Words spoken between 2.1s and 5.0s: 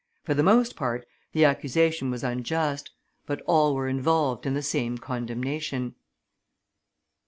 unjust; but all were involved in the same